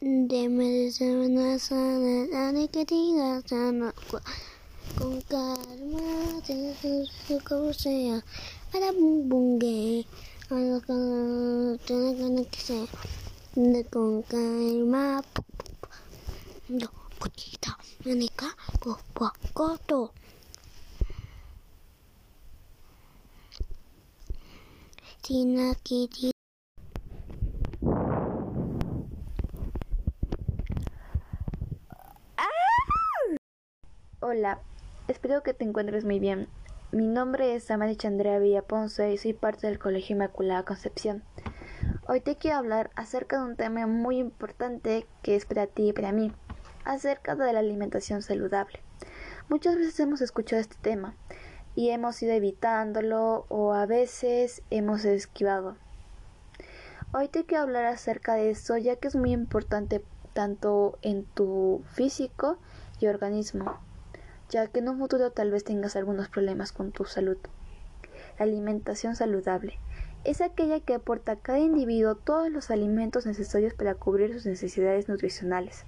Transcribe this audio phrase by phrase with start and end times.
[0.00, 1.76] Debes amenazar
[2.32, 3.92] a la que diga sana
[4.96, 6.74] con calma, te
[7.44, 8.22] como sea,
[8.70, 10.06] para bum bum gay,
[10.50, 12.86] a la que que sea,
[13.56, 15.24] de con calma,
[16.68, 20.12] no, poquita, manica, copo, coto.
[25.28, 26.37] ティナキティ
[34.30, 34.58] Hola,
[35.06, 36.48] espero que te encuentres muy bien.
[36.92, 41.22] Mi nombre es Amaricha Andrea Villaponce y soy parte del Colegio Inmaculada Concepción.
[42.06, 45.92] Hoy te quiero hablar acerca de un tema muy importante que es para ti y
[45.94, 46.30] para mí,
[46.84, 48.80] acerca de la alimentación saludable.
[49.48, 51.14] Muchas veces hemos escuchado este tema
[51.74, 55.78] y hemos ido evitándolo o a veces hemos esquivado.
[57.14, 60.04] Hoy te quiero hablar acerca de eso ya que es muy importante
[60.34, 62.58] tanto en tu físico
[63.00, 63.87] y organismo
[64.48, 67.38] ya que en un futuro tal vez tengas algunos problemas con tu salud.
[68.38, 69.78] La alimentación saludable
[70.24, 75.08] es aquella que aporta a cada individuo todos los alimentos necesarios para cubrir sus necesidades
[75.08, 75.84] nutricionales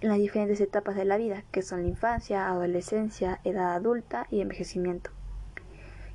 [0.00, 4.40] en las diferentes etapas de la vida, que son la infancia, adolescencia, edad adulta y
[4.40, 5.10] envejecimiento,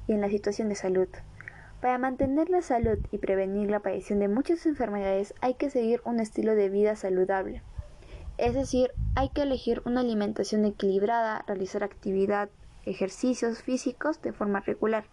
[0.08, 1.10] y en la situación de salud.
[1.82, 6.22] Para mantener la salud y prevenir la aparición de muchas enfermedades hay que seguir un
[6.22, 7.62] estilo de vida saludable.
[8.38, 12.50] Es decir, hay que elegir una alimentación equilibrada, realizar actividad,
[12.86, 15.06] ejercicios físicos de forma regular,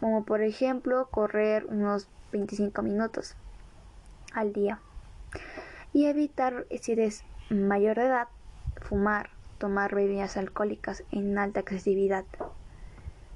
[0.00, 3.36] como por ejemplo correr unos 25 minutos
[4.32, 4.80] al día.
[5.92, 8.28] Y evitar, si eres mayor de edad,
[8.80, 12.24] fumar, tomar bebidas alcohólicas en alta agresividad.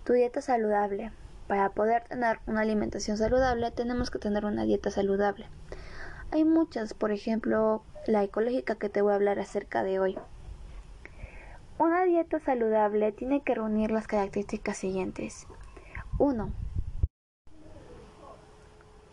[0.05, 1.13] Tu dieta saludable.
[1.47, 5.47] Para poder tener una alimentación saludable tenemos que tener una dieta saludable.
[6.35, 10.19] Hay muchas, por ejemplo, la ecológica que te voy a hablar acerca de hoy.
[11.79, 15.47] Una dieta saludable tiene que reunir las características siguientes.
[16.19, 16.51] 1.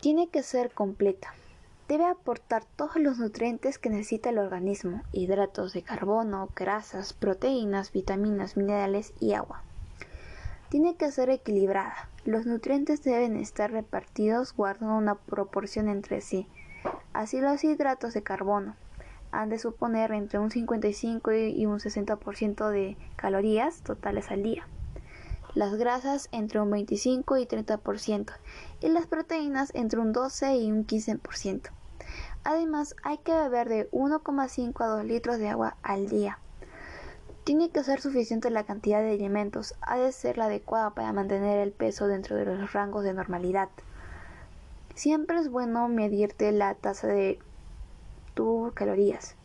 [0.00, 1.32] Tiene que ser completa.
[1.86, 8.56] Debe aportar todos los nutrientes que necesita el organismo, hidratos de carbono, grasas, proteínas, vitaminas,
[8.56, 9.62] minerales y agua.
[10.70, 12.08] Tiene que ser equilibrada.
[12.24, 16.48] Los nutrientes deben estar repartidos guardando una proporción entre sí.
[17.22, 18.74] Así los hidratos de carbono
[19.30, 24.66] han de suponer entre un 55 y un 60% de calorías totales al día.
[25.54, 28.32] Las grasas entre un 25 y 30%
[28.80, 31.70] y las proteínas entre un 12 y un 15%.
[32.42, 36.40] Además, hay que beber de 1,5 a 2 litros de agua al día.
[37.44, 41.60] Tiene que ser suficiente la cantidad de alimentos, ha de ser la adecuada para mantener
[41.60, 43.68] el peso dentro de los rangos de normalidad.
[44.94, 47.38] Siempre es bueno medirte la tasa de
[48.34, 49.36] tus calorías.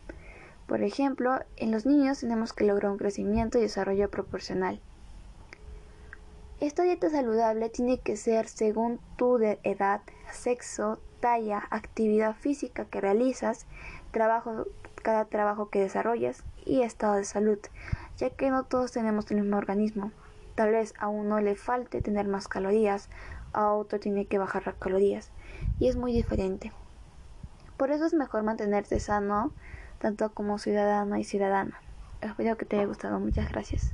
[0.67, 4.81] Por ejemplo, en los niños tenemos que lograr un crecimiento y desarrollo proporcional.
[6.59, 13.65] Esta dieta saludable tiene que ser según tu edad, sexo, talla, actividad física que realizas,
[14.11, 14.65] trabajo,
[15.01, 17.59] cada trabajo que desarrollas y estado de salud,
[18.17, 20.11] ya que no todos tenemos el mismo organismo.
[20.57, 23.11] Tal vez a uno le falte tener más calorías,
[23.53, 25.31] a otro tiene que bajar las calorías
[25.77, 26.71] y es muy diferente.
[27.77, 29.51] Por eso es mejor mantenerse sano
[29.99, 31.79] tanto como ciudadano y ciudadana.
[32.21, 33.19] Espero que te haya gustado.
[33.19, 33.93] Muchas gracias.